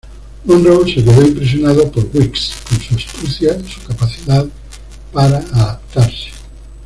[0.45, 4.47] Monro se quedó impresionado por Weeks con su astucia y su capacidad
[5.13, 6.31] para adaptarse.